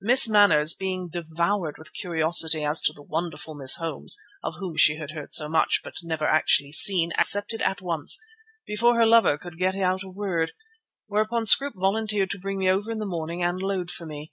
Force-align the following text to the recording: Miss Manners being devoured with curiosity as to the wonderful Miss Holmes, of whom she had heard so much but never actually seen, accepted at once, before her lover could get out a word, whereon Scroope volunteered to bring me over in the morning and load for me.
Miss 0.00 0.26
Manners 0.26 0.72
being 0.72 1.10
devoured 1.10 1.76
with 1.76 1.92
curiosity 1.92 2.64
as 2.64 2.80
to 2.80 2.94
the 2.94 3.02
wonderful 3.02 3.54
Miss 3.54 3.74
Holmes, 3.76 4.16
of 4.42 4.54
whom 4.54 4.74
she 4.78 4.96
had 4.96 5.10
heard 5.10 5.34
so 5.34 5.50
much 5.50 5.82
but 5.84 5.96
never 6.02 6.24
actually 6.24 6.72
seen, 6.72 7.12
accepted 7.18 7.60
at 7.60 7.82
once, 7.82 8.18
before 8.66 8.94
her 8.96 9.04
lover 9.06 9.36
could 9.36 9.58
get 9.58 9.76
out 9.76 10.02
a 10.02 10.08
word, 10.08 10.52
whereon 11.08 11.44
Scroope 11.44 11.74
volunteered 11.76 12.30
to 12.30 12.38
bring 12.38 12.56
me 12.56 12.70
over 12.70 12.90
in 12.90 13.00
the 13.00 13.04
morning 13.04 13.42
and 13.42 13.60
load 13.60 13.90
for 13.90 14.06
me. 14.06 14.32